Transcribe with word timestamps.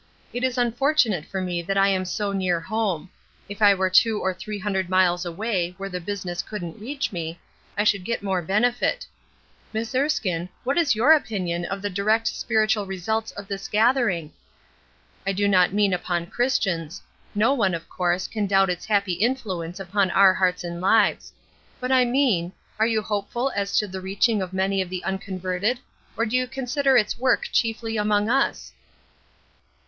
It 0.33 0.43
is 0.43 0.57
unfortunate 0.57 1.25
for 1.27 1.39
me 1.41 1.61
that 1.61 1.77
I 1.77 1.87
am 1.89 2.05
so 2.05 2.31
near 2.31 2.59
home. 2.59 3.11
If 3.47 3.61
I 3.61 3.75
were 3.75 3.91
two 3.91 4.19
or 4.19 4.33
three 4.33 4.57
hundred 4.57 4.89
miles 4.89 5.25
away 5.25 5.75
where 5.77 5.89
the 5.89 6.01
business 6.01 6.41
couldn't 6.41 6.79
reach 6.79 7.11
me, 7.11 7.39
I 7.77 7.83
should 7.83 8.03
get 8.03 8.23
more 8.23 8.41
benefit. 8.41 9.05
Miss 9.71 9.93
Erskine, 9.93 10.49
what 10.63 10.75
is 10.75 10.95
your 10.95 11.11
opinion 11.11 11.65
of 11.65 11.83
the 11.83 11.89
direct 11.91 12.25
spiritual 12.29 12.87
results 12.87 13.31
of 13.33 13.47
this 13.47 13.67
gathering? 13.67 14.33
I 15.27 15.33
do 15.33 15.47
not 15.47 15.71
mean 15.71 15.93
upon 15.93 16.31
Christians. 16.31 17.03
No 17.35 17.53
one, 17.53 17.75
of 17.75 17.87
course, 17.87 18.27
can 18.27 18.47
doubt 18.47 18.71
its 18.71 18.87
happy 18.87 19.13
influence 19.13 19.79
upon 19.79 20.09
our 20.09 20.33
hearts 20.33 20.63
and 20.63 20.81
lives. 20.81 21.31
But 21.79 21.91
I 21.91 22.05
mean, 22.05 22.53
are 22.79 22.87
you 22.87 23.03
hopeful 23.03 23.51
as 23.55 23.77
to 23.77 23.87
the 23.87 24.01
reaching 24.01 24.41
of 24.41 24.51
many 24.51 24.81
of 24.81 24.89
the 24.89 25.03
unconverted, 25.03 25.79
or 26.17 26.25
do 26.25 26.35
you 26.35 26.47
consider 26.47 26.97
its 26.97 27.19
work 27.19 27.47
chiefly 27.51 27.97
among 27.97 28.29
us?" 28.31 28.73